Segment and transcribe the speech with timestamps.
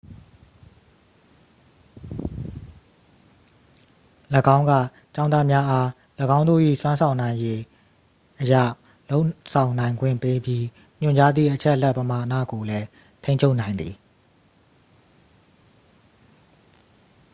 [4.55, 4.71] ၎င်းက
[5.15, 5.87] ကျောင်းသားများအား
[6.37, 7.59] ၎င်းတို့၏စွမ်းဆောင်နိုင်ရည်
[8.41, 8.53] အရ
[9.09, 10.63] လုပ်ဆောင်နိုင်ခွင့်ပေးပြီး
[11.01, 12.87] ညွှန်ကြားသည့်အချက်အလက်ပမာဏကိုလည်း
[13.23, 13.93] ထိန်းချုပ်နိုင်သည်